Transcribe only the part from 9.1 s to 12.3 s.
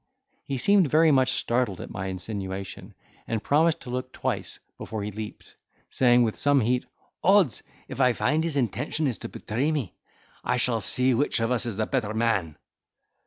to betray me, we shall see which of us is the better